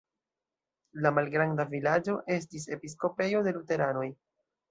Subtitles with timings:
[1.05, 4.09] La malgranda vilaĝo estis episkopejo de luteranoj.